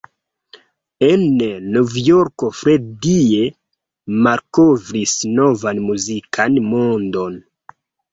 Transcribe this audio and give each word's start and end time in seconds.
En 1.07 1.25
Novjorko 1.73 2.49
Freddie 2.59 3.43
malkovris 4.29 5.13
novan 5.41 5.83
muzikan 5.91 6.59
mondon. 6.71 7.37